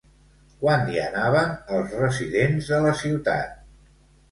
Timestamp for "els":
1.77-1.95